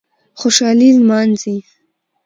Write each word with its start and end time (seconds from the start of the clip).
خوشالي 0.39 0.89
نمانځي 0.97 1.55